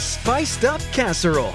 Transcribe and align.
Spiced 0.00 0.64
up 0.64 0.80
casserole. 0.92 1.52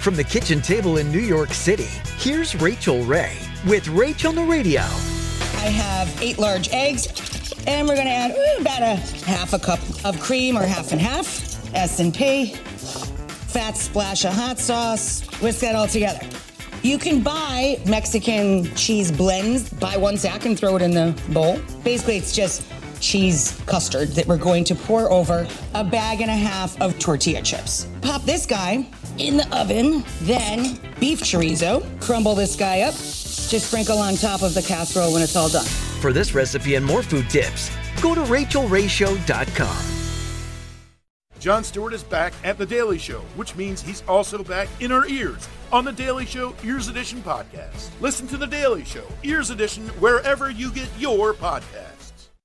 From 0.00 0.14
the 0.14 0.24
kitchen 0.24 0.60
table 0.60 0.96
in 0.98 1.10
New 1.10 1.20
York 1.20 1.52
City, 1.52 1.88
here's 2.18 2.54
Rachael 2.54 3.04
Ray 3.04 3.36
with 3.66 3.86
Rachel 3.88 4.30
on 4.30 4.34
the 4.34 4.42
Radio. 4.42 4.80
I 4.80 5.68
have 5.68 6.22
eight 6.22 6.38
large 6.38 6.68
eggs, 6.70 7.06
and 7.66 7.86
we're 7.86 7.96
gonna 7.96 8.10
add 8.10 8.30
ooh, 8.30 8.60
about 8.60 8.82
a 8.82 8.96
half 9.26 9.52
a 9.52 9.58
cup 9.58 9.80
of 10.04 10.18
cream 10.20 10.56
or 10.56 10.64
half 10.64 10.92
and 10.92 11.00
half, 11.00 11.74
S&P, 11.74 12.54
fat 12.54 13.76
splash 13.76 14.24
of 14.24 14.32
hot 14.32 14.58
sauce, 14.58 15.22
whisk 15.40 15.60
that 15.60 15.74
all 15.74 15.86
together. 15.86 16.26
You 16.82 16.98
can 16.98 17.22
buy 17.22 17.80
Mexican 17.86 18.74
cheese 18.74 19.12
blends, 19.12 19.68
buy 19.70 19.96
one 19.96 20.16
sack 20.16 20.46
and 20.46 20.58
throw 20.58 20.76
it 20.76 20.82
in 20.82 20.92
the 20.92 21.20
bowl. 21.28 21.60
Basically, 21.84 22.16
it's 22.16 22.34
just 22.34 22.62
cheese 23.02 23.60
custard 23.66 24.08
that 24.10 24.26
we're 24.26 24.38
going 24.38 24.64
to 24.64 24.74
pour 24.74 25.10
over 25.10 25.46
a 25.74 25.84
bag 25.84 26.20
and 26.20 26.30
a 26.30 26.34
half 26.34 26.80
of 26.80 26.98
tortilla 26.98 27.42
chips. 27.42 27.86
Pop 28.00 28.22
this 28.22 28.46
guy 28.46 28.86
in 29.18 29.36
the 29.36 29.56
oven, 29.56 30.04
then 30.22 30.78
beef 30.98 31.20
chorizo, 31.20 31.84
crumble 32.00 32.34
this 32.34 32.56
guy 32.56 32.80
up, 32.82 32.94
just 32.94 33.66
sprinkle 33.66 33.98
on 33.98 34.14
top 34.14 34.42
of 34.42 34.54
the 34.54 34.62
casserole 34.62 35.12
when 35.12 35.22
it's 35.22 35.36
all 35.36 35.50
done. 35.50 35.66
For 36.00 36.12
this 36.12 36.34
recipe 36.34 36.76
and 36.76 36.86
more 36.86 37.02
food 37.02 37.28
tips, 37.28 37.70
go 38.00 38.14
to 38.14 38.22
rachaelrayshow.com. 38.22 39.98
Jon 41.38 41.64
Stewart 41.64 41.92
is 41.92 42.04
back 42.04 42.32
at 42.44 42.56
The 42.56 42.64
Daily 42.64 42.98
Show, 42.98 43.18
which 43.34 43.56
means 43.56 43.82
he's 43.82 44.04
also 44.06 44.44
back 44.44 44.68
in 44.78 44.92
our 44.92 45.08
ears 45.08 45.48
on 45.72 45.84
The 45.84 45.90
Daily 45.90 46.24
Show 46.24 46.54
Ears 46.62 46.86
Edition 46.86 47.20
podcast. 47.20 47.90
Listen 48.00 48.28
to 48.28 48.36
The 48.36 48.46
Daily 48.46 48.84
Show 48.84 49.04
Ears 49.24 49.50
Edition 49.50 49.88
wherever 49.98 50.50
you 50.50 50.70
get 50.70 50.88
your 50.98 51.34
podcast. 51.34 51.91